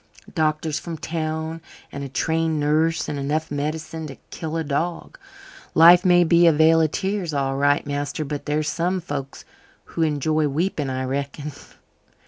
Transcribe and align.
Doctors 0.33 0.79
from 0.79 0.97
town 0.97 1.61
and 1.91 2.03
a 2.03 2.09
trained 2.09 2.59
nurse 2.59 3.07
and 3.07 3.19
enough 3.19 3.51
medicine 3.51 4.07
to 4.07 4.15
kill 4.31 4.57
a 4.57 4.63
dog! 4.63 5.19
Life 5.75 6.03
may 6.03 6.23
be 6.23 6.47
a 6.47 6.51
vale 6.51 6.81
of 6.81 6.89
tears, 6.89 7.35
all 7.35 7.55
right, 7.55 7.85
master, 7.85 8.25
but 8.25 8.47
there 8.47 8.57
are 8.57 8.63
some 8.63 8.99
folks 8.99 9.45
who 9.93 10.01
enjoy 10.01 10.47
weeping, 10.47 10.89
I 10.89 11.03
reckon." 11.05 11.51